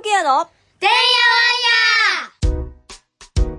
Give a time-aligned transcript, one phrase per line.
[0.00, 0.46] ムケアの
[0.80, 0.96] てんや。
[2.54, 2.64] わ
[3.34, 3.50] んや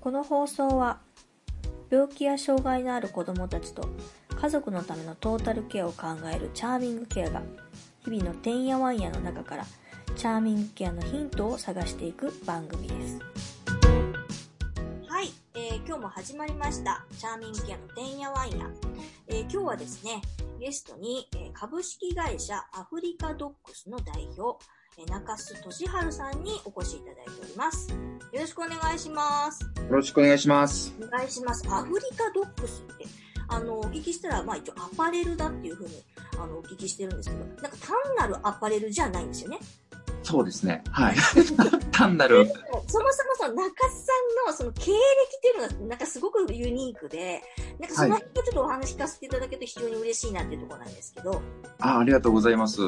[0.00, 0.98] この放送は
[1.88, 3.88] 病気や障害のある子どもたちと
[4.40, 7.42] 家族のためのトータルケアを考えるチャーミングケアが
[8.00, 9.66] 日々のてんやわんやの中から
[10.16, 13.20] チャーミングケアのヒントを探していく番組です。
[15.08, 17.06] はい、えー今日も始まりました。
[17.16, 18.68] チャーミングケアのてんやわんや、
[19.28, 20.20] えー今日はですね
[20.58, 27.96] ゲストに、えー株式会社アフリカドッグスの代表えー中須俊治さんにお越しいただいておりますよ
[28.40, 30.92] ろしくお願いしますよろしくお願いします。
[31.00, 31.64] お願いします。
[31.68, 33.04] アフリカドッグスって、
[33.46, 36.02] あの、お聞きしたら、まあ一応アパレルだっていうふうに、
[36.40, 39.60] あの、お聞きしてるんですけど、なんか単なるアパレルじゃないんですよね。
[40.24, 40.82] そうですね。
[40.90, 41.16] はい。
[41.92, 42.46] 単なる。
[42.48, 44.12] そもそもその中須さ
[44.44, 47.44] んのその経歴っていうのが、なんかすごくユニークで、
[47.78, 51.40] なんかその辺をちょっとお話聞かせていただけると非常に嬉しいなっていうところなんですけど、
[51.78, 52.80] あありがとうございます。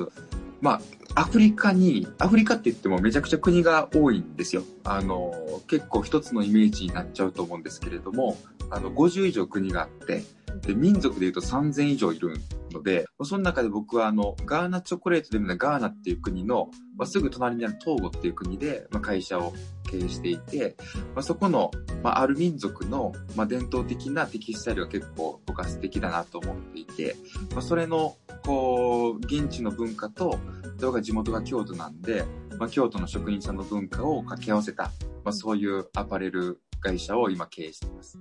[0.60, 0.80] ま
[1.14, 4.62] あ、アフリカに、アフリカって言ってもめちゃくちゃ国が多いんですよ。
[4.84, 5.32] あの、
[5.68, 8.36] 結構一つのイメージになっちゃうと思うんですけれども、
[8.70, 10.24] あの、50以上国があって、
[10.66, 12.34] で、民族で言うと3000以上いるん
[12.78, 19.52] ので、その中で僕はあの、ガーナチョコレートでもないガーナっていう国の、まあ、すぐ隣にあるトーゴっていう国で、まあ、会社を
[19.90, 20.76] 経営していて、
[21.14, 21.70] まあ、そこの、
[22.02, 27.16] まあ、ある民族の、まあ、伝統的なテキスタイルが結構僕は素敵だなと思っていて、
[27.52, 30.38] まあ、それの、こう、現地の文化と、
[30.80, 32.24] 僕は地元が京都なんで、
[32.58, 34.84] まあ、京都の職人さんの文化を掛け合わせた、
[35.24, 38.18] まあ、そういうアパレル会社を今経営しています。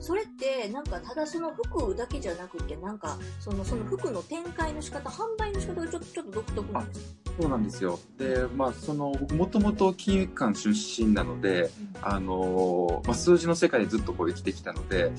[0.00, 7.98] それって、なんかただその服だけじゃなくて、なんか、その、その服の展開の仕方、販売の仕方がちょっと、ちょっと独特なんですそうなんですよ。
[8.16, 11.70] で、まあ、その、僕もともと金融機関出身なので、
[12.00, 15.10] あのまあ、数字の世界でずっとこう生きてきたので、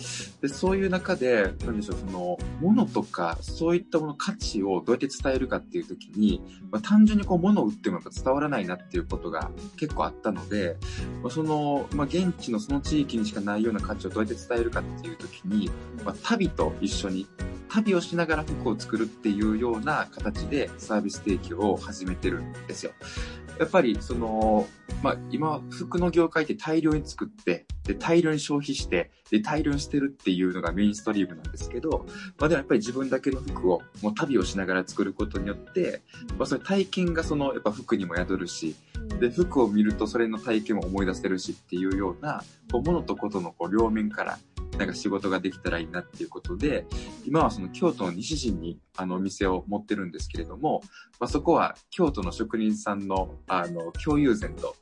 [0.42, 10.78] で、そういう中で、なんでしょう、その、物とか、そういったもの価値をどうやって伝えるかっていう時に、まあ、単純にこう物を売ってもやっぱ伝わらないなっていうことが結構あったので、
[11.22, 15.70] まあ、その、まあ、現地のその地域にしかないような価値をどうやって伝えるかっていう時に、
[16.04, 17.28] まあ、旅と一緒に、
[17.70, 22.92] 旅をしながら服を作るっていうような形でサービス提供を始めてるんですよ。
[23.60, 24.68] やっぱり、その、
[25.02, 32.06] まあ、今、服の業界って大量に作って、で、大量に消費して、で、大量に捨てるっていうのがメインストリームなんですけど、
[32.38, 36.02] まあ、でもやっぱり自分だけの服を、もう旅をしながら作ることによって、
[36.38, 38.76] まあ、それ体験がその、やっぱ服にも宿るし、
[39.20, 44.40] で、服を見るとそれの体験も思い出せるしっていうような、こう、物とことのこう、両面から、
[44.78, 46.86] なんか仕事ができたらいいなっていうことで、
[47.26, 50.82] 今はその京都の西陣にあのお店を持ってるんですけれども、
[51.20, 54.76] まあ、そこは京都の職人さんのあの共有前と、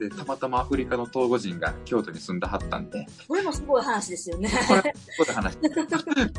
[0.00, 4.50] で、たまたまアフリカの東郷人が京都に住んだはったんで、これもすごい話ですよね。
[4.66, 5.56] これ、ここで話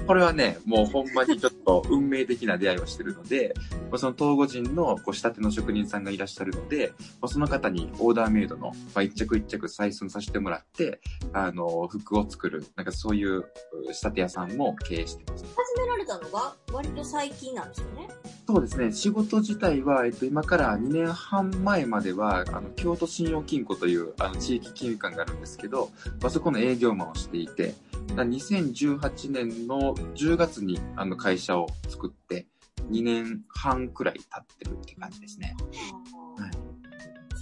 [0.07, 3.53] これはね、もうほんまにちょっと運命的な出会いをしてるので、
[3.91, 10.99] まあ、その東郷人のこう仕立ての職人さんがいらっしゃるので、まあ、その方にオーダーメイドの、まあ、一着一着採寸させてもらって、
[11.31, 13.45] あの、服を作る、なんかそういうう
[13.93, 15.43] 仕立て屋さんも経営してます。
[15.43, 18.07] 始められたのが割と最近なんですよね。
[18.51, 18.91] そうですね。
[18.91, 25.89] 仕事自体は、えっと、今から2年半前までは、あの、京都信用金庫という、あの、地域金融機関があるんですけど、
[26.19, 27.75] まあ、そこの営業マンをしていて、
[28.09, 32.45] 2018年の10月に、あの、会社を作って、
[32.89, 35.55] 2年半くらい経ってるって感じですね。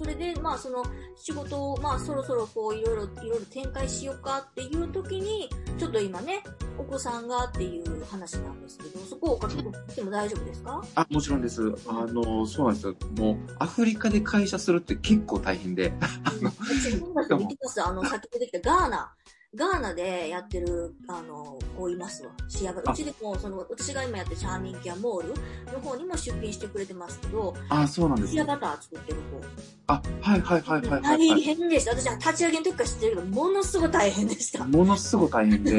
[0.04, 0.84] はいそれで、まあ、その
[1.18, 6.42] 仕事を、まあ、そろそろこう、いろいろ、いろいろ展開しようかっていう時に、ちょっと今ね、
[6.78, 9.56] お子さんがっていう話なんですけど、そこをおかけ
[9.94, 10.82] ても大丈夫ですか？
[10.96, 11.62] あ、もちろんです。
[11.88, 12.96] あの、そうなんですよ。
[13.18, 16.96] もう、アフリカで会社するって結構大変で、あの、私、
[17.38, 17.84] 見てます。
[17.84, 19.14] あの、さっき出てきたガーナ。
[19.56, 22.32] ガーナでやってる、あの、子いますわ。
[22.48, 25.34] シアバあうちでも、その、私が今やってるチャーミンケアモール
[25.74, 28.44] の方にも出品してくれてますけど、あ、そうなんですよ。
[28.46, 29.42] シアバター作ってる子。
[29.88, 31.42] あ、はいはいはいはいはい、は大い。
[31.42, 31.92] 変でした。
[32.00, 34.66] 私は立ち上げの時から知ってるけど、ものすごい大変でした。
[34.66, 35.72] ものすごい大変で。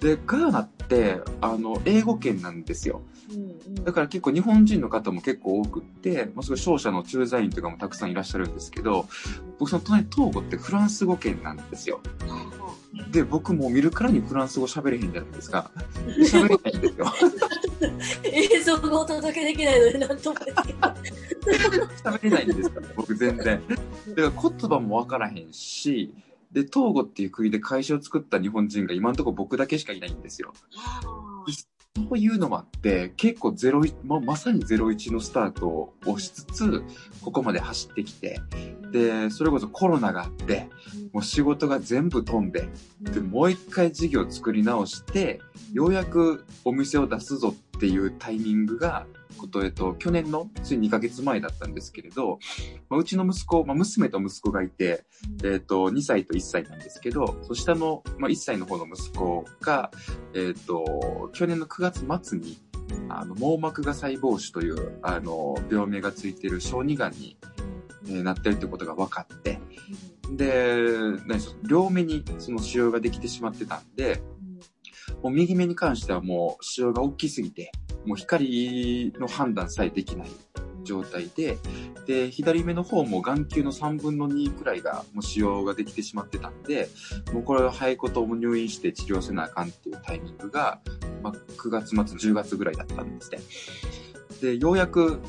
[0.00, 3.02] で、ガーナって、あの、英語圏なんですよ。
[3.30, 9.08] うんうんだから結構日本人の方も結構多くって、もうすごい商社の駐在員とかもたくさんいらっしゃるんですけど、
[9.58, 12.00] 僕その隣トーゴってフランス語圏なんですよ。
[13.10, 15.70] で、僕もう見るからにフランス語喋れへんじゃないですか。
[16.06, 17.12] 喋れないんですよ。
[18.24, 20.78] 映像がお届けできないので、なんともですけど。
[22.10, 23.62] 喋れないんですから、僕全然。
[23.68, 23.82] だか
[24.14, 26.14] ら言葉もわからへんし、
[26.52, 30.52] で、トーゴっていう国で会社を作った日本人が今のところ僕だけしかいないんですよ。
[31.96, 36.84] そういうのもあって、結構ゼロま、まさにゼロ一のスタートをしつつ、
[37.20, 38.40] ここまで走ってきて、
[38.92, 40.68] で、それこそコロナがあって、
[41.12, 42.68] もう仕事が全部飛んで、
[43.00, 45.40] で、もう一回事業を作り直して、
[45.72, 52.38] ようやくお店を出すぞっていうタイミングが、こと、えっと、去年のつい2ヶ月前だったんですけれど、
[52.88, 55.04] まあ、うちの息子、まあ、娘と息子がいて、
[55.44, 59.90] えっと、2歳と1歳なんですけど、そ下の、まあ、1歳の方の息子が、
[60.34, 62.58] えっと、去年の9月末に、
[63.08, 67.36] あの、網膜が細胞腫という、あの、病名がついている小児がんに、
[68.06, 69.60] えーなってるってことが分かって、
[70.30, 70.86] で、
[71.26, 74.22] 何でしょう両目にその腫瘍ができてしまってたんで、
[75.22, 77.72] もう右目に関してはもう腫瘍が大きすぎて、
[78.06, 80.28] もう光の判断さえできない
[80.84, 81.58] 状態で、
[82.06, 86.88] で、左目の方も眼球の3分の2くらいがもう腫瘍ができてしまってたんで、
[87.32, 90.80] もうこれは早いことも入院して治療せなあかんっていうタイミングが、
[91.22, 93.38] まあ、9月末、10月ぐらいだったんですね。
[94.40, 95.20] で、ようやく、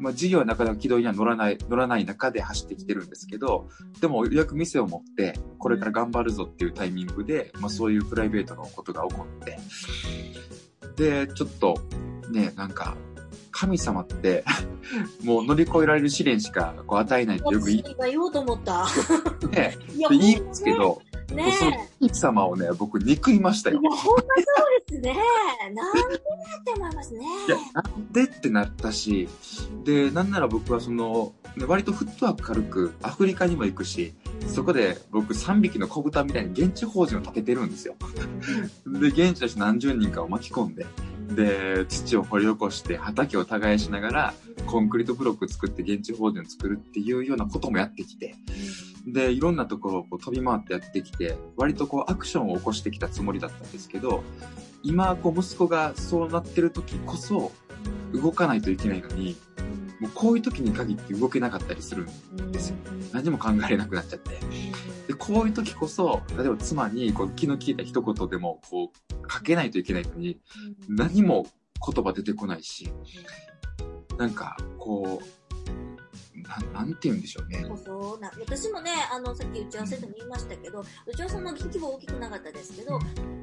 [0.00, 3.68] まあ、事業はなかなか軌道には乗らない、乗らない中で走ってきてるんですけど、
[4.00, 9.58] でもようやく店を持って、これから頑張るぞっていうタイミングで、まあそういうプライベートのことが起こって、
[10.96, 11.78] で、ちょっと、
[12.30, 12.96] ね、なんか、
[13.50, 14.44] 神様って、
[15.22, 18.86] もう乗り越えられる試練しかこう与えないってよく言い私が言おうと思った。
[19.50, 21.02] て、いや、で言いますけど、
[21.32, 23.74] ねその神様をね、僕憎いましたえ。
[23.74, 23.90] いよや、。
[23.90, 25.14] ほんまそうですね。
[25.74, 26.18] なんでっ
[26.64, 27.20] て思いますね。
[27.46, 29.28] いや、なんでってなったし、
[29.84, 34.14] で、なんなら僕はその、ね割とフットワーク軽くアフリカにも行くし、
[34.46, 37.94] そこで僕3匹の小豚みたいに現地法人を立ててるんですよ。
[38.86, 40.86] で、現地の人何十人かを巻き込んで、
[41.34, 44.34] で、土を掘り起こして畑を耕しながら、
[44.66, 48.34] コンクリートブロック作って現地法人を作るっていうようなこともやってきて、
[49.06, 54.22] で、いろんなところをこう飛び回ってやってきて、割とこうアクションを起こしてきたつもりだったんですけど、
[54.82, 57.52] 今、こう息子がそうなってる時こそ
[58.12, 59.36] 動かないといけないのに、
[60.02, 62.08] もうこういう時に限って動けなかったりする
[62.42, 62.76] んですよ。
[63.12, 64.30] 何も考えれなくなっちゃって。
[65.06, 70.40] で、こういう時こそ、例えば妻にこう気の利いた一言でもこうかけないといけないのに、
[70.88, 71.46] 何も
[71.86, 72.92] 言葉出てこないし、
[74.18, 75.41] なんか、こう、
[76.72, 77.64] なん、て言うんでしょうね。
[77.84, 82.98] そうな私もね、あの、さっき打ち合わせでも言いましたけど、うちはそんな規模大きくなかったですけど、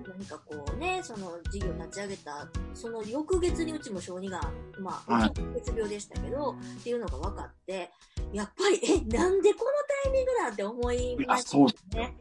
[0.08, 4.44] 何かこうね、その事業立ち上げた、その翌月にうちも小児がん、
[4.80, 5.32] まあ、はい
[5.62, 7.90] 血病でしたけど、っていうのが分かって、
[8.34, 9.72] やっぱり、え、なんでこの
[10.04, 11.98] タイミングなんて思いまあ、した。
[11.98, 12.16] ね。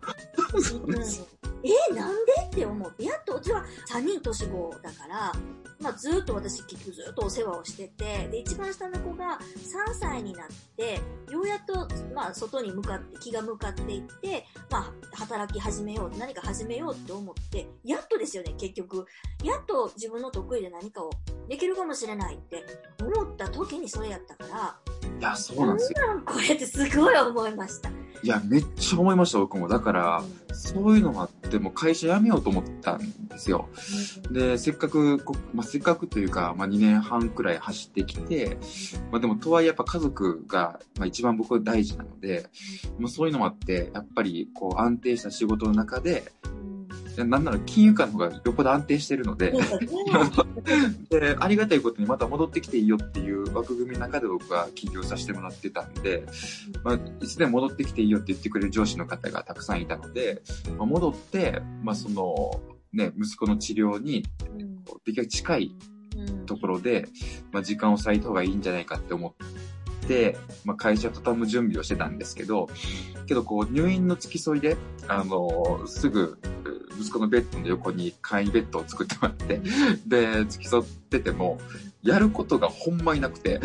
[1.65, 5.33] え、なんでって思って、やっとうちは3人年子だから、
[5.81, 9.39] まあずっと私結局ずっとお世話をしてて、で、一番下の子が
[9.89, 10.55] 3歳になって、
[11.31, 19.07] ようやっと、まあ外に向かって、気が向かっていって、まあ働き始めよう、何か始めようって思って、やっとですよね、結局。
[19.43, 21.11] やっと自分の得意で何かを
[21.49, 22.65] できるかもしれないって
[23.01, 24.77] 思った時にそれやったから、
[25.19, 25.99] いや、そうなんですよ。
[26.25, 27.91] これってすごい思いました。
[27.91, 27.93] い
[28.23, 29.69] や、めっちゃ思いました、僕も。
[29.69, 30.23] だから、
[30.53, 32.99] そういうのがあって、も会社辞めようと思ったん
[33.29, 33.69] ですよ。
[34.31, 35.23] で、せっかく、
[35.55, 38.59] まあ、せっかくというか、まあ、2年半くらい走ってきて、
[39.11, 42.47] まあ、でも、とはいえやっぱ家族が、まあ、一番僕は大事なので、
[42.99, 46.33] まあ、そういうのもあって、やっぱり、こう、安定した仕事の中で、
[47.25, 49.53] なんなら金融官の方がよっぽど安定してるので、
[51.11, 56.25] で、ありがたいことにまた戻ってきていいよっていう枠組みの中で僕は起業させてもらってたんで、
[56.85, 60.43] まあ、いつでも戻ってきていいよって言ってくれる上司の方がたくさんいたので、
[60.77, 62.61] まあ、戻って、まあ、その、
[62.93, 64.23] ね、息子の治療に、
[65.05, 65.75] できるだけ近い
[66.47, 67.09] ところで、
[67.53, 72.69] まあ、時間を割いた方がいいんじゃないかって思って、まあ、会社畳む準備をしてたんですけど、
[73.27, 76.39] けどこう入院の付き添いで、あのすぐ、
[76.99, 79.61] 息子のベッドの横に簡易ベッドを作ってもらって、
[80.07, 81.59] で、付き添ってても、
[82.03, 83.61] やることがほんまいなくて、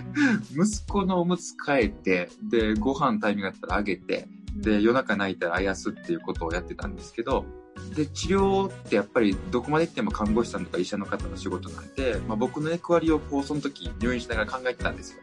[0.50, 7.44] 息子のおむつ替えて、で、ご飯タイミングだったらあげて、で、夜中泣いたらあやすっていうことをやってたんですけど、
[7.94, 15.18] で、治療ってやっぱりどこまで行っても看護師さんとか医者の方の仕事なんで、まあ、僕の役割をこう、その時入院しながら考えてたんですよ。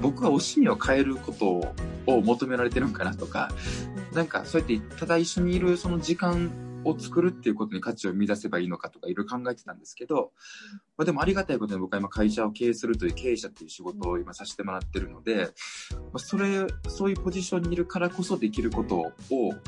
[0.00, 1.74] 僕はおしみを変えることを
[2.06, 3.50] を求められてるんかなとか、
[4.14, 6.50] なんかそうやってただ一緒にいるその時間
[6.86, 10.32] を作るっていうことに価値を見出せばいいのかとかいろいろ考えてたんですけど、
[10.96, 15.50] まあ、でもありがたいことに僕は今会社を経営するという経営者っていう仕事を今させてもらってるので、
[15.92, 19.12] まあ、それ、そういうポジションにいるからこそできることを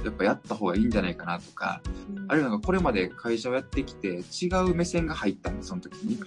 [0.05, 1.83] やっぱやった方がいいんじゃないかなとか、
[2.29, 6.15] あるいはなんかこれまで会社をやってきて違う目線が入ったんです、その時に。
[6.15, 6.19] い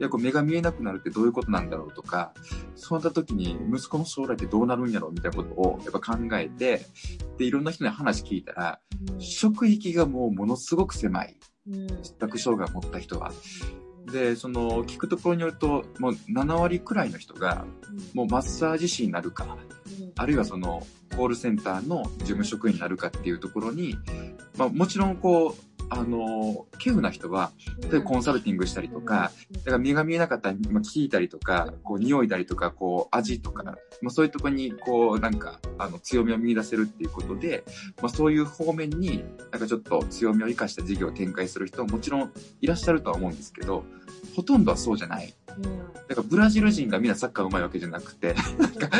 [0.00, 2.34] や、こう目が見えなくなるってどういうことなんだろうとか、
[2.74, 6.86] そうなった時に息子の将来ってどうなるんやろうみたいなことをやっぱ考えて、
[7.38, 8.80] で、いろんな人に話聞いたら、
[9.18, 11.36] 職域がもうものすごく狭い。
[12.02, 13.32] 知覚障害を持った人は。
[14.12, 17.64] で、その、聞くところによると、もう7割くらいの人が、
[18.12, 19.56] もうマッサージ師になるか、
[20.16, 23.96] あるいはその、コールセンターの事務職員になるかっていうところに、
[24.58, 29.32] まあもちろんこう、あの、稀有な人は、例えばコンサルティングしたりとか、
[29.64, 33.72] だから目が見えなかったら、まあ、聞いたりとか、こう、匂いたりとか、こう、味とか、ま
[34.06, 37.64] あ、そういうところに、こう、なんか、あの、強みを見出せるっていうことで、
[38.00, 43.84] まあ、そういう方面に、なんかちょっと強みを生かした事業を展開する人ももちろんいらっしゃるとは思うんですけど、
[44.36, 45.34] ほとんどはそうじゃない。
[45.58, 48.90] うんだからブラジル人がみんなサッカー上手いわけじゃなくて、なんか、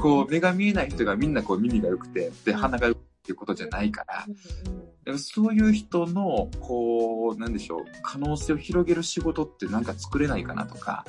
[0.00, 4.26] こう、目が見えない人がみんなこう耳が良くて、で、鼻が良くてっていうことじゃないから、
[5.04, 11.04] でもそういう人の、こう、なんでしょう、可能性を広げる仕事ってなんか作れないかなとか、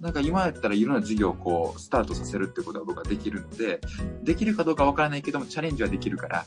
[0.00, 3.80] なんか今やったらいろんな事業をこう、スタートさせるってことは僕はできるので、
[4.24, 6.46] できるかどうかわからないけども、チャレンジはできるから、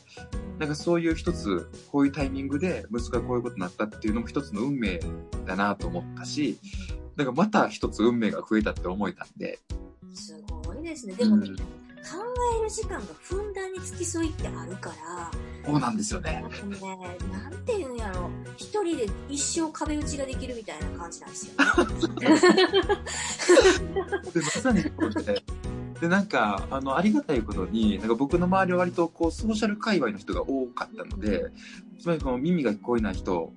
[0.60, 5.00] なんかそういう一つ、こういうタイミングで息子がこういうことになったっていうのも一つの運命
[5.46, 6.60] だなと思ったし、
[7.16, 9.60] だからまた一つ運命が増えたって思えたんで、
[10.14, 11.14] すごいですね。
[11.14, 12.18] でもね、うん考
[12.60, 15.32] える時間がふんだんに付き添いってあるから、
[15.66, 16.48] そうなんですよねな。
[16.48, 22.30] んかね、なんていうんやろ、一人で一生壁打ちができるみたいな感じなんですよね。
[24.34, 25.44] で、まさにそうで、
[26.02, 31.52] で、なんか、あの、ありがたいことに、なんか僕の周りは割とこう、ソーシャル界隈の人が多かったので、
[32.00, 33.54] つまりこの耳が聞こえない人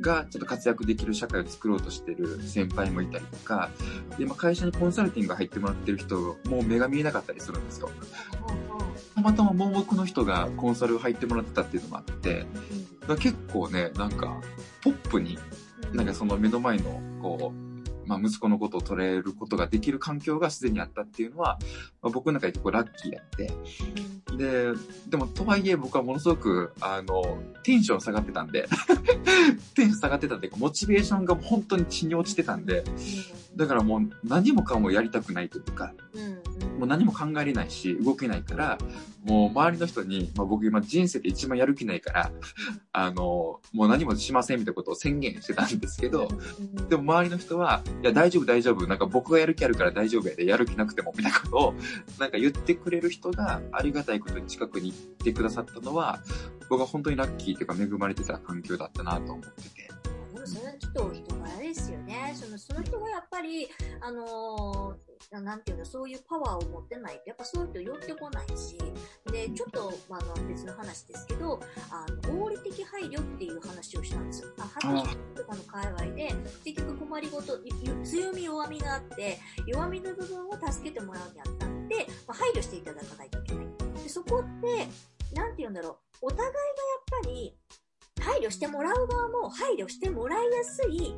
[0.00, 3.70] がちょっと活躍できる社会を作ろうとしてる先輩もいたりとか、
[4.18, 7.90] で、今会社にコンサルティングが入ってもらってる人、もう目が見えなかったりするんですよ。
[9.14, 12.46] たまたま盲目の人がコンサル入ってもらってたっていうのもあって、
[13.18, 14.40] 結構ね、なんか、
[14.82, 15.38] ポップに、
[15.92, 17.69] なんかその目の前の、こう、
[18.10, 21.60] まあ、息子のことを捉えることができる環境がすでにあったっていうのは、
[22.02, 23.52] まあ、僕の中で結構ラッキーやって。
[24.36, 24.72] で、
[25.08, 28.68] でもとはいえ僕はものすごく、あの、テンション下がってたんで、
[29.76, 32.82] テンション下がってたんで、モチベーションが本当に地に落ちてたんで、
[33.54, 35.92] だからもう何もかもやりたくないというか、
[36.80, 38.78] もう何も考えれないし、動けないから、
[39.22, 42.32] もう周りの人に、まあ、僕今人生で一番やる気ないから、
[42.92, 46.28] あの、もう何もしませんみたいなことを宣言してたんですけど、
[46.88, 51.74] でも周りの人は、いや大丈夫大丈夫、なんか僕がやる気あるから大丈夫やで、やる気なくても、みたいなことを、
[52.18, 56.22] なんか言ってくれる人がありがたいことに近くにいてくださったのは、
[56.70, 59.90] 僕は本当にラッキーというか恵まれてた環境だったなと思ってて。
[60.46, 61.29] それはきっと。
[62.70, 63.68] その人がやっぱり、
[64.00, 65.10] あのー
[65.42, 68.78] なんていうの、そういうパワーを持ってないと、やっぱそういう人寄ってこないし、
[69.30, 71.60] で、ちょっと、まあ、の別の話ですけど、
[71.90, 74.48] あの、合理的配慮っていう話をしたんですよ。
[74.58, 76.34] あ、話とかの界隈で、
[76.64, 77.58] 結局困りごと、
[78.02, 83.66] 強み弱みがあって、弱みの部分を助けてもらうにあったんで、まあ、配慮していただかないといけない。
[84.02, 84.88] で、そこって、
[85.34, 87.56] なんて言うんだろう、お互いがやっぱり、
[88.20, 91.14] 配慮してもらう側も配慮してもらいやすい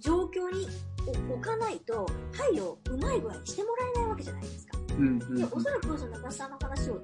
[0.00, 0.66] 状況に
[1.06, 4.78] 置かないと、配慮をうまい具合にしてもらえないわけじゃないですか。
[4.98, 7.00] うんうんで、おそらくその中さんの話を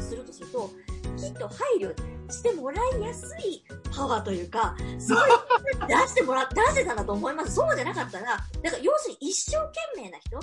[0.00, 0.70] するとすると、
[1.16, 1.94] きっと配慮
[2.30, 3.64] してもらいやすい
[3.94, 7.54] パワーというか、そういう 出してもら、出してたんだと思います。
[7.54, 10.40] そうじゃなかったら、だから要するに一生懸命な人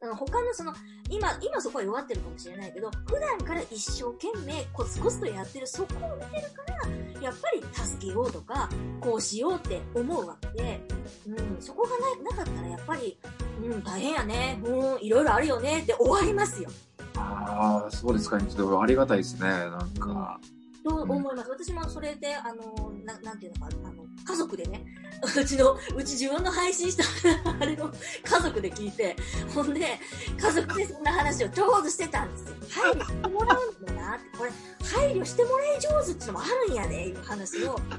[0.00, 0.72] 他のその、
[1.10, 6.62] 今、今そこは弱ってるかもしれないけど、普段から一生懸命コツコツとやってるそこを見てるか
[7.18, 8.68] ら、やっぱり助けようとか、
[9.00, 10.80] こうしようって思うわけで、
[11.26, 11.90] うん、そこが
[12.30, 13.18] ななかったらやっぱり、
[13.62, 16.70] うん、大変やね、うん、いろいろあるよねって終わりますよ。
[17.16, 18.40] ああ、そうですか。
[18.40, 19.48] ちょっとありがたいですね。
[19.48, 20.40] なんか。
[20.82, 21.50] と思います。
[21.50, 24.84] 私もそれで、あの、ななんていうのか、あの、家族でね、
[25.22, 27.04] うちの、うち自分の配信した
[27.60, 27.90] あれを
[28.24, 29.16] 家族で聞いて、
[29.54, 29.98] ほんで、
[30.40, 32.54] 家族でそんな話をちょうどしてたんですよ。
[32.70, 34.50] 配慮してもらうんだなって、これ、
[34.84, 37.78] 配慮してもらい上手ってのもあるんやで、いう話を。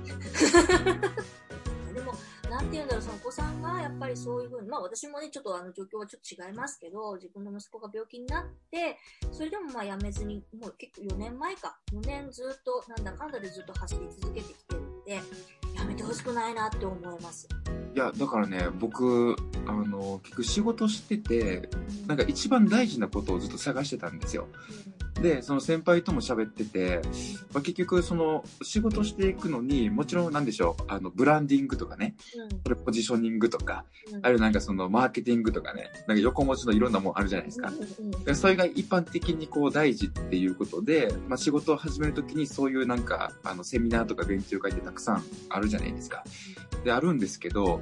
[1.93, 2.13] でも、
[2.49, 8.97] なんていうんだろう、そのお子さんがやっぱりそういうふうに、まあ私もね、ちょっとあの状況はちょっと違いますけど、自分の息子が病気になって、
[9.31, 15.21] それでもまあやめずに、もう結構4年前か、4年ずっと、なんだかんだでずっと走り続けてきてるんで、
[15.75, 17.47] やめてほしくないなって思います。
[17.93, 19.35] いや、だからね、僕、
[19.67, 21.69] あの、結局仕事してて、
[22.07, 24.47] なんか一番大事なことをずっと探してたんですよ。
[25.21, 27.01] で、その先輩とも喋ってて、
[27.53, 32.15] まあ、結局その仕事していくのに、もちろんなんでしょう、あの、ブランディングとかね、
[32.63, 34.15] それポジショニングとか、うん。
[34.15, 37.71] うんあるいはなんかそのマーケティングとかね、なんか横文字のいろんなもんあるじゃないですか。
[38.27, 46.23] うんそれが一般的にこう大事っていうことで、まあ、仕事を始めるときにそういうなんか、あの、セミナーとか勉強会ってたくさんあるじゃないですか。
[46.83, 47.81] で、あるんですけど、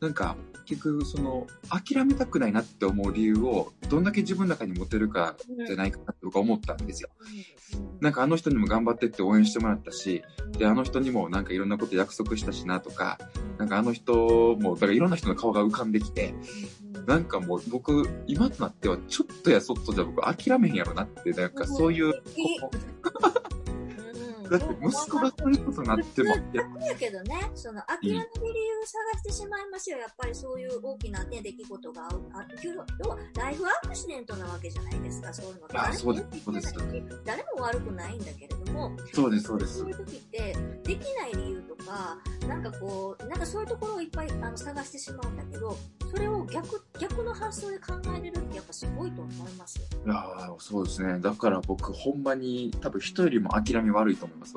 [0.00, 0.36] なんか、
[0.66, 5.36] 結局、その、諦めたくないなって思う理由を、どんだけ自分の中に持てるか
[5.66, 7.10] じゃないかなって僕は思ったんですよ。
[8.00, 10.22] なんかあの人にも頑張ってって応援してもらったし、
[10.58, 13.18] で、あの人にもなんかいろんなこと約束したしなとか、
[13.58, 16.34] なんかあの人も、だからいろんな人の顔が浮かんできて、
[17.06, 22.14] なんかもう僕、今となってはちょっとやそっとじゃ僕諦めへんやろなって、なんかそういう
[24.50, 29.98] だって息子がそういうことになっても、いやけどね、その諦める理由を探してしまいますよ。
[29.98, 32.58] やっぱりそういう大きなね、出来事がある。
[32.62, 35.78] 要は、ライフアクシデントなわけじゃないですか、そういうのって。
[35.78, 36.74] あそうですそうです
[37.24, 39.88] 誰も悪くないんだけれども、そうです、そうですそう。
[39.88, 45.76] いう時って、できない理由とか、なんかこう、なんかそういうところをいっぱいあの探してしまうんだけど、
[46.10, 49.84] それを逆、逆の発想で考えれるってやっぱすごいと思いますよ。
[50.06, 51.18] いやーそうですね。
[51.20, 54.54] だから僕、ほんまに、多分人よりも諦め悪いと思います。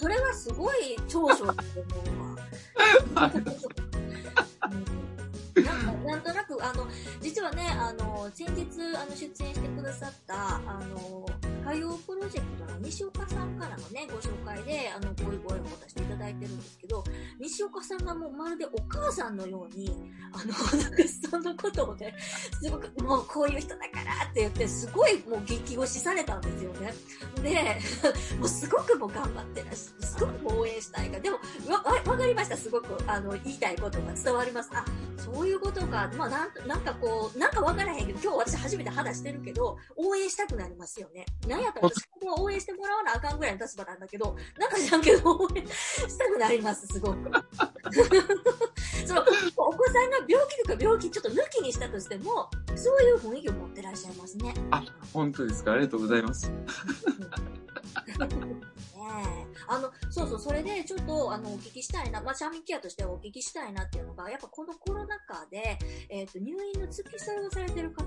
[0.00, 2.12] それはすごい長所だと思
[3.12, 3.32] うわ。
[4.70, 4.98] うん
[5.64, 6.86] なんかなんとなく、あの、
[7.20, 8.64] 実はね、あの、先日、
[8.96, 10.60] あの、出演してくださった、あ
[10.90, 11.24] の、
[11.62, 17.04] 歌謡プロジェクトの西岡さんからのね、ご紹介で、あの、こういうご縁を渡していただいてるんですけど、
[17.40, 19.90] 西岡さんがもうまるでお母さんのように、
[20.32, 20.46] あの、
[20.82, 22.14] なんかそのことをね、
[22.62, 26.92] すごく、もうこういう人だからって言って、すごいもう激推しされたんですよね。
[27.42, 27.78] で、
[28.38, 31.20] もうすごくもう頑張ってらっしゃすごく応援したいから。
[31.20, 31.36] でも、
[31.68, 32.56] わ、わわかりました。
[32.56, 34.70] すごく、あの、言いたいことが伝わります。
[34.72, 34.84] あ、
[35.18, 36.10] そういうことか。
[36.16, 41.24] まあ、なん、なんかこう、なんかわからへんけど、今日私初めて話してるけど、応援したくなりますよね。
[41.46, 47.30] なんやったら私も応援してもらわなあかんぐらいの立場なんだけど、なんか知らんけど、応援 したくなります、すごく。
[49.06, 49.22] その、
[49.56, 54.52] お子さんが病気とか病気ちょっと抜きにしたとしても、そういう雰囲気を持ってらっしゃいますね。
[54.70, 55.72] あ、本当ですか？
[55.72, 56.50] ありがとうございます。
[59.66, 68.04] あの、そうそう、それでちょっと、あの、お聞きしたいな、まあ、シャーミンケアとしてはお聞きしたいなっていうのが、やっぱこのコロナ禍で、えっ、と、入院の付き添いをされてる方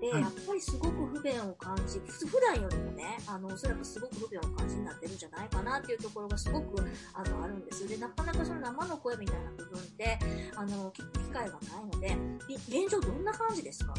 [0.00, 0.22] で、はい。
[0.22, 6.82] やっぱりすごく不便を感じ、ふ普段よりもね、あの、おそらくすごく不便を感じになってるんじゃないかなっていうところがすごく、
[7.14, 7.88] あの、あるんです。
[7.88, 10.18] で、なかなかその生の声みたいな部分って、
[10.54, 13.94] あの、聞く機会がないので、い現状どんな感じですか？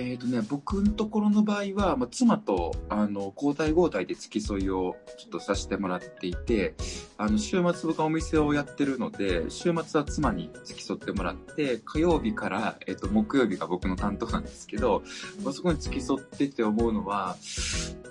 [0.00, 6.74] えっ、とね、僕のところの場合は、まあ、妻と、あの、交代交代で付き添いをちょっとさせてもらっていて、
[7.16, 15.02] あの、週末僕はお店をやってるので、週末は妻に付き添ってもらって、火曜日から、えっ、と、木曜日が僕の担当なんですけど、
[15.42, 17.36] まあ、そこに付き添ってって思うのは、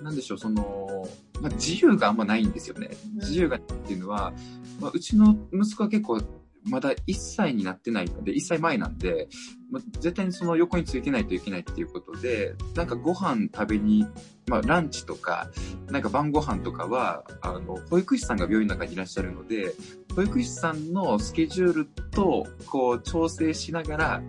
[0.02, 1.08] なんでしょう、その、
[1.40, 2.90] まあ、自由があんまないんですよね。
[3.14, 4.34] 自由がっていうのは、
[4.78, 6.20] まあ、うちの息子は結構、
[6.68, 9.28] まだ1歳になってないので、1歳前なんで、
[9.70, 14.06] ま、絶対にその横についてないといけないっていうことで、なんかご飯食べに、
[14.46, 15.50] まあランチとか、
[15.90, 19.74] なんか晩ご飯とかは、あの、保育士さんが病院の中にいらっしゃるので、
[20.14, 24.22] 保育士さんのスケジュールと、こう、調整しながら、いわ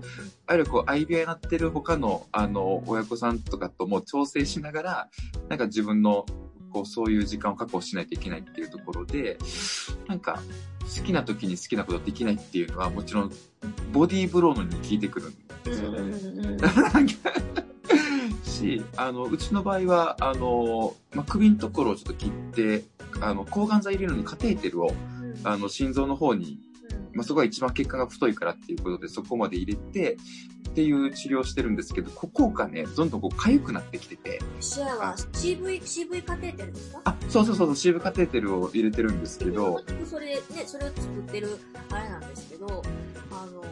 [0.52, 5.10] ゆるこう、相部屋になってる他の、あの、親子さんとかとも調整しながら、
[5.48, 6.26] なんか自分の、
[6.72, 9.38] こう、そういう時間を確保しないといけないっていうところで、
[10.08, 10.42] なんか、
[10.96, 13.32] 好きな時に好きなことできないっていうのは、もちろん、
[13.92, 16.00] ボディーブローのに効いてくるんですよね。
[18.44, 22.84] し、あの、うちの場合は、あの、まあ、首のところをちょっと切って、
[23.22, 24.92] あの、抗がん剤入れるのにカテーテルを、
[25.44, 26.60] あの、心臓の方に、
[27.20, 30.18] まあ、そこが一番血管が太いからっていうことで、そこまで入れて、
[30.70, 37.02] っていう治療をしてるんですけど、ここがね、どんどんこう痒くなってきてて、シェアは CV、CV カテーテルですか？
[37.06, 41.58] あ、そうそうそうそう、シーブカテーテルを入れてるんですけど、それね、それを作ってる
[41.92, 42.84] あれなんですけど、
[43.32, 43.64] あの、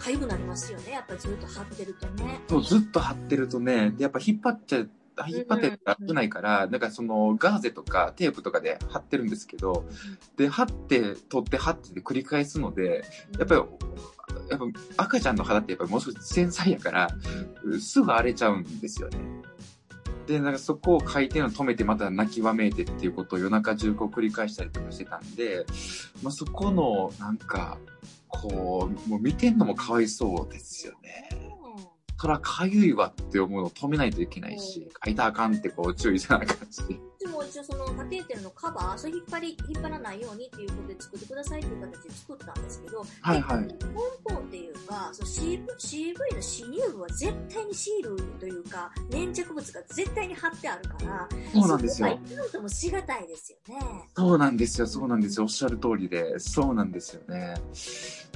[0.00, 0.92] 痒くなりますよね。
[0.92, 2.40] やっぱりずっと張ってるとね。
[2.48, 4.84] そう、ずっと張ってるとね、でやっぱ引っ張っちゃ、
[5.26, 9.84] 引っ張ってないから、なんかそのガーゼとかテープとかで貼ってるんですけど、
[10.36, 13.04] で、貼って、取って、貼ってで繰り返すので、
[13.38, 13.60] やっぱり、
[14.50, 14.58] やっ
[14.96, 17.08] ぱ赤ちゃんの肌ってやっぱりもう少し繊細やから、
[17.80, 19.18] すぐ荒れちゃうんですよね。
[20.26, 25.64] で、なんかそこを回転を止めてまた泣きわめいてっていうことを夜中中こう繰り返したりとかしてたんで、
[26.22, 27.78] まあ、そこのなんか、
[28.28, 31.30] こう、もう見てんのもかわいそうですよね。
[32.20, 36.82] そらかゆいわって思うのを止めないといけないし、書いたらあかんってこう注意せなあかんし。
[37.20, 43.58] でも一応そのカテーテルのカバー、それ引っ張り、引っ張らないようにっていうことで作ってくださいっていう形で作ったんですけど、はいはい。
[43.60, 43.68] 根
[44.24, 53.80] 本っていうか、その CV, CV の侵入部は絶対にシールというか、粘着物が絶対に貼ってあるから、そうなんですよそともしがたいですよね。
[54.16, 55.44] そうなんですよ、そうなんですよ。
[55.44, 57.54] おっしゃる通りで、そうなんですよね。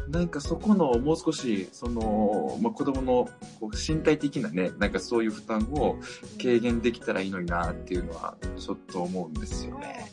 [0.08, 3.28] なんかそこのもう少し、その、まあ、子供の
[3.60, 5.96] こう身体的なね、なんかそういう負担を
[6.40, 10.12] 軽減できたらいいのになっていうのは、ちょっと思うんですよね。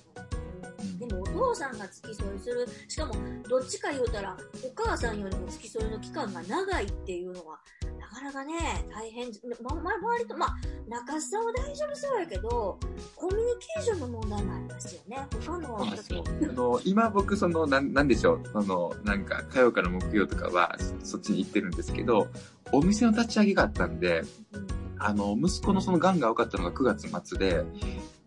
[0.99, 3.13] でもお父さんが付き添いする、しかも
[3.49, 7.59] どっちか言うたら、お母さんよりも付き添いの期間が長いっていうのは、
[7.98, 8.53] なかなかね、
[8.91, 9.27] 大変、
[9.61, 10.55] ま、ま、周りと、まあ、
[10.87, 12.79] 中洲さんは大丈夫そうやけど、
[13.15, 15.27] コミュニケーションの問題もありますよね。
[15.45, 22.27] 他のそうなんですよあの、今僕その、なん、なんでしょう、その、なんか火曜から木曜とかはそそっちに行ってるんですけど、
[22.71, 24.67] お店の立ち上げがあったんで、うん。
[24.99, 27.63] あの、息子のその癌が分かったのが9月末で、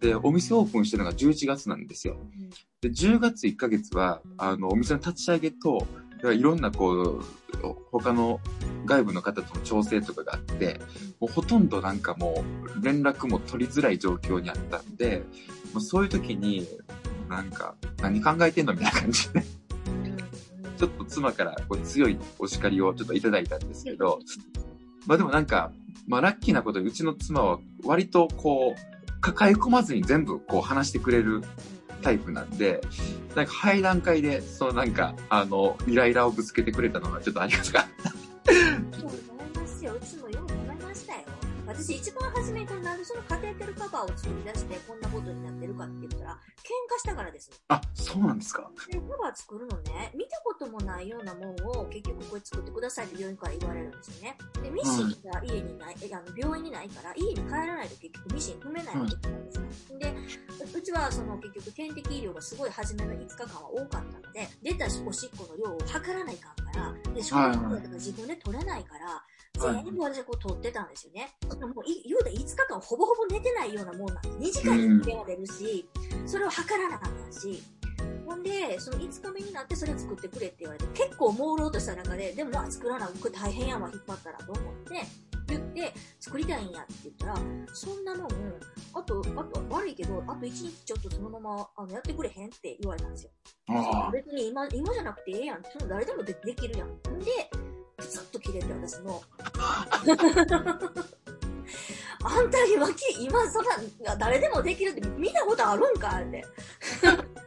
[0.00, 2.16] で、お店オープンしてるのが11月なんですよ。
[2.80, 5.86] で、10月1ヶ月は、あの、お店の立ち上げと、
[6.32, 7.20] いろんなこう、
[7.90, 8.40] 他の
[8.84, 10.80] 外部の方との調整とかがあって、
[11.20, 12.44] もうほとんどなんかも
[12.76, 15.22] う連絡も取りづらい状況にあったんで、
[15.72, 16.68] もうそういう時に、
[17.28, 19.42] なんか、何考えてんのみたいな感じで、
[20.76, 24.18] ちょっと妻からこう強いお叱りをちょっといただいたんですけど、
[25.06, 25.72] まあでもなんか、
[26.06, 31.42] まあラッキーなことにうちの妻は割とこう、抱え込まずに全部こう話してくれる
[32.02, 32.80] タイプなんで、
[33.34, 38.12] なんか早い段階で、そのなんか、あの、イライラをぶつけてくれたのがちょっとありがたかった。
[38.46, 39.92] そう思いますよ。
[40.28, 40.31] う
[41.72, 46.36] 私一番初めになんでそのカテーテルカバーを作り出してこんなことになってるかって言ったら、喧
[46.94, 47.50] 嘩したからです。
[47.68, 54.36] あ、そうなんですかで、カバー作るのね、見たこともないようなもんを結局これ作ってくださいって病院から言われるんですよね。
[54.62, 59.98] で、ミシンが家にない、えあの病院にないから、家に帰らないと結局ミシン踏めないわけなんですね。
[59.98, 71.28] で、ううちはその結局点滴医療がすごい初めの5日間は多かったので、出たおしっこの量を測らないかんから、で、消はい毒薬とか自分で取れないから、はい全部私はこう取ってたんですよね。
[71.60, 74.60] もうい言うたら5日間ほぼほぼ寝てないようなもんなんです。
[74.60, 75.88] 2時間に1回は出るし、
[76.26, 77.62] それを測らなかったし、
[78.26, 85.02] ほんで、その5日目になってそれを作ってくれって言われて、結構朦朧とした中で、でもまあ作らな、これ大変やわ、引っ張ったらと思って、
[85.48, 87.36] 言って、作りたいんやって言ったら、
[87.74, 88.28] そんなもん、
[88.94, 93.30] あと、あと悪いけど、あと1日ちょっとそのままあのやってくれへんって言われたんですよ。
[93.68, 95.62] あ別に今、今じゃなくてええやん。
[95.62, 96.88] その誰でもでできるやん。
[96.88, 97.50] んで、
[98.02, 99.22] プツッと切れて私も。
[102.24, 103.64] あんた今き、今そん
[104.04, 106.44] な、誰でもできるって見たことあるんかって。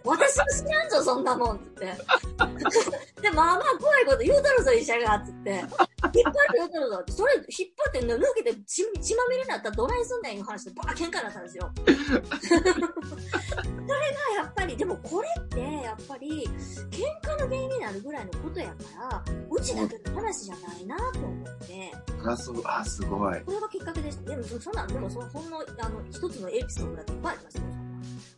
[0.03, 3.21] 私は知らんぞ、そんなもんって言って。
[3.21, 5.75] で、まあまあ怖いこと言うたるぞ、医者が、って言って。
[6.19, 7.03] 引っ張って言うたるぞ。
[7.09, 11.71] それ、引っ張って抜けて血血まみれになったらどないすんねんいう話でバー喧嘩になったんですよ。
[13.63, 16.47] それがやっぱり、でもこれって、やっぱり、
[16.91, 21.91] 喧嘩の原因になるぐらいのことやから、うちだけの話じゃないなと思って、
[22.25, 23.41] あ、そう、あ、すごい。
[23.41, 24.29] これがきっかけでした。
[24.31, 27.63] でも、そそんなん、でもそ、そんな、あの、一つのエピソードだっていっぱいありますよ。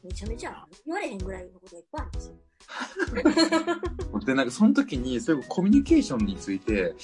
[0.03, 2.36] めちゃめちゃ、言われへんぐらいのことがいっぱいありますよ。
[4.25, 6.95] で、なんかその時に、そういうコミュニケーションについて、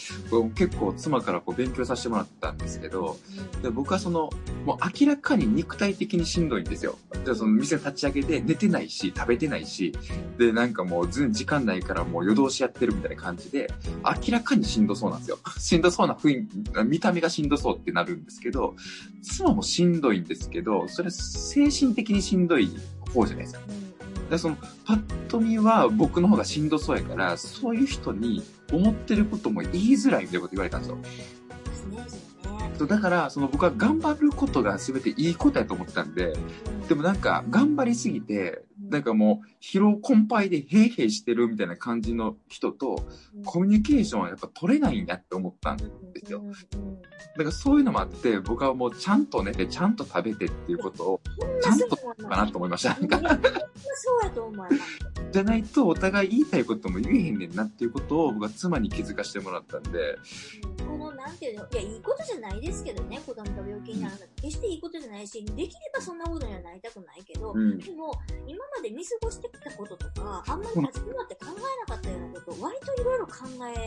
[0.56, 3.18] 結構妻からこう勉強させてもらったんですけど、
[3.62, 4.30] で僕はその、
[4.66, 6.98] もう明らかに肉体的にしんどいんですよ。
[7.24, 9.94] じゃその店立ち上げて寝てないし、食べてないし、
[10.38, 13.72] で、なんかもう全然時間ないからもう夜通しやってるみたいな感じで、
[14.04, 15.40] 明らかにしんどそうなんですよ。
[15.58, 18.76] しんどそうな雰囲気、見た目がしんどそうってなるんですけど、
[19.22, 22.70] 妻もしんどいんですけど、それ精神的にしんどい
[23.14, 23.62] 方じゃないですか。
[24.24, 30.98] うんうんでそのパッと見は僕の方がしんどそうやから、そういう人に思ってることも言いづらいみたいなこと言われたんですよ。
[32.78, 43.08] そうだから、その僕は頑張ることが全ていいことやと思ってたんで、うんでもなんか頑張りすぎて、なんかもう疲労困憊でヘイヘイしてるみたいな感じの人と
[43.46, 45.84] コミュニケーションはやっぱ取れないんだって思ったんで
[46.26, 46.44] すよ。
[47.38, 51.22] だからそういうのもあって、僕はもうちゃんと寝て、ちゃんと食べてっていうことを
[51.62, 52.96] ちゃんとかなと思いました。
[52.96, 53.08] そ
[54.22, 54.76] うやと思います。
[55.32, 60.18] じゃないとお互い言いたいことも言えへんねんなっていうことを僕は妻に気づかせてもらったんで、
[60.88, 67.80] この、なんていうの、いや、いいことじゃないですけどね、子供が病気になるのは決していいことじゃないし、できればそんなことにはなりたくないけど、うん。
[67.80, 68.14] でも、
[68.46, 73.34] 今まで見過ごしてきたこととか、あんまり立ち止まって考えなかったようなこと、割といろいろ考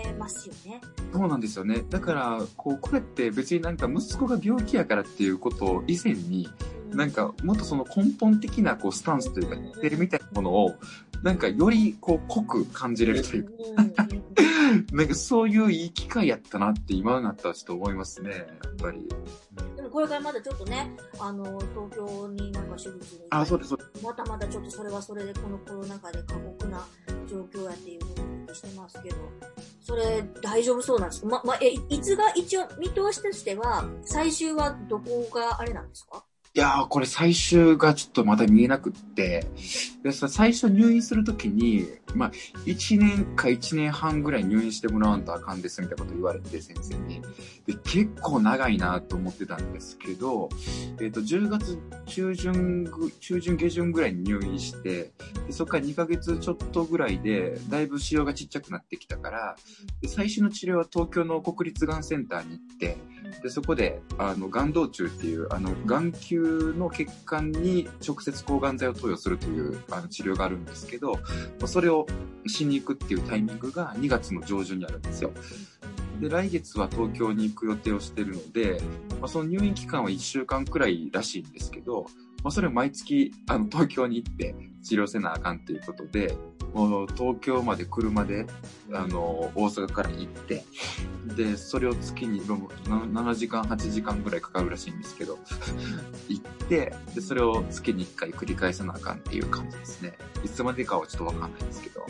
[0.07, 0.81] えますよね。
[1.13, 1.85] そうなんですよね。
[1.89, 6.49] だから、こう、これって別になんか息子が病気やからっていうこと以前に、
[6.91, 10.75] なんかもっとその根本的なこうスタンスというか、言ってるみたいなものを、
[11.23, 13.51] なんかよりこう濃く感じれるというか、
[14.93, 18.37] なんかそういういい機会やったなって今になったらちょっと思いますね、や
[18.71, 19.09] っぱり。
[19.87, 23.21] でもこれからまだちょっとね、あの、東京になんか手術に。
[23.31, 24.05] あ、そうです、そうです。
[24.05, 26.85] またまだちょっとそれはそれでこのコロナ禍で過酷な
[27.29, 29.17] 状況やっていうふうにしてますけど、
[29.81, 31.29] それ大丈夫そうなんですか？
[31.29, 36.25] ま、ま、え、いつが一応見通しとしては、最終はどこがあれなんですか？
[36.57, 39.47] いやー、これ最終がちょっとまだ見えなくって、
[40.03, 42.33] でさ最初入院するときに、まあ、
[42.65, 47.21] 1年か1年半ぐらい入院してもらわんとあかんですみたいなこと言われて、先生に。
[47.67, 50.49] で、結構長いなと思ってたんですけど、
[50.99, 52.91] えっ、と、10月中旬、
[53.21, 55.13] 中旬下旬ぐらいに入院して、
[55.47, 59.57] でそこから2ヶ月ちょっとぐらいで、だいぶ腫瘍がちっちゃくなってきたから、
[60.01, 62.97] で最初の治療は東京の国立がんセンターに行って、
[63.43, 71.21] で、そこで、あの、がん道中っていう、あの、眼球瘤の血管に直接抗がん剤を投与するというあの治療があるんですけど、ま
[71.65, 72.07] あそれを
[72.47, 75.33] しに行くっていうタイミングが2月の上旬にあるんですよ。
[76.21, 78.81] で、来月は東京に行く予定をしてるので、
[79.21, 82.07] まあ、その入院期間は1週間くらいらしいんですけど、
[82.43, 84.55] まあ、それを毎月、あの、東京に行って
[84.87, 86.37] 治療せなあかんということで、
[86.73, 88.47] もう東京まで車で、
[88.93, 90.65] あの、大阪から行って、
[91.37, 92.57] で、それを月にろ
[92.89, 95.39] な7時間、8時間ぐらいかかるらしいんですけど、
[96.29, 100.17] 行って、で、それを月に1回繰り返さなあかんっていう感じですね。
[100.45, 102.07] いつまでかはちょっとわかんないですけど。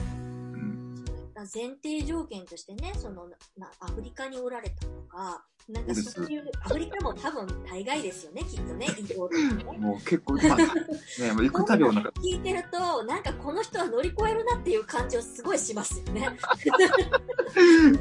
[1.55, 1.61] うん。
[1.69, 9.65] 前提条件としてね、そのなアフリカにおられたとか、なんかそういう、アフリカも多分大概ですよね、きっとね、移動とかね。
[9.79, 16.29] もう結構、まあ、ね、もう行くたびんか、聞いてると、なんかこの人は乗り越えるなっていう感じをすごいしますよね。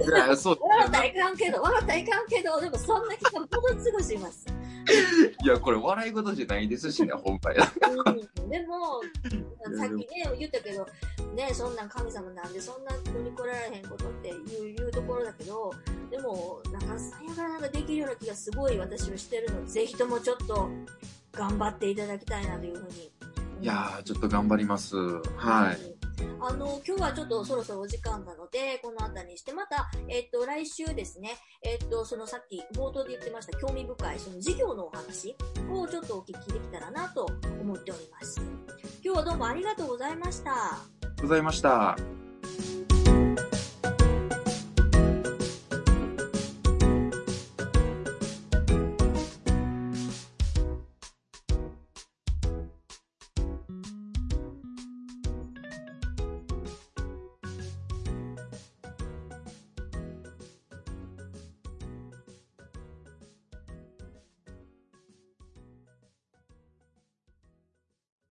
[0.06, 4.46] いや、そう笑ったらいかんけど、笑ったらいかんけど、でもそんな気がものすごいします。
[5.44, 7.56] いや、これ笑い事じゃないですしね、本来。
[7.58, 9.02] うん、でも、
[9.76, 10.88] さっきね、言ったけど、
[11.34, 15.72] ね、そんなん神様なんで、そんな乗り越えられへんことっていういうところだけど、
[16.10, 20.70] でも、中津さんやからなんかできるような気がすごい私はしてるので、ぜひともちょっと
[21.32, 23.12] 頑張っていただきたいなというふうに。
[23.62, 24.96] いやー、ちょっと頑張ります。
[24.96, 25.96] はい。
[26.40, 31.32] あの、今日はちょっとそろそろお時間なので、このあたりにして、また、えっと、来週ですね、
[31.64, 35.36] えっと、そのさっき冒頭で言ってました興味深い、その事業のお話
[35.72, 37.26] をちょっとお聞きできたらなと
[37.62, 38.42] 思っております。
[39.04, 40.80] 今日はどうもありがとうございました。
[41.22, 42.25] ございました。